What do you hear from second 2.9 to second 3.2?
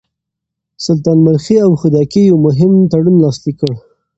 تړون